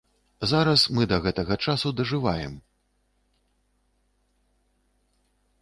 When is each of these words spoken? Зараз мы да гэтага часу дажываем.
Зараз 0.51 0.85
мы 0.99 1.03
да 1.11 1.19
гэтага 1.25 1.57
часу 1.67 1.91
дажываем. 1.99 2.57